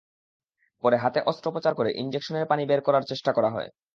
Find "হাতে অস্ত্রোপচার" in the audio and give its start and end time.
0.97-1.73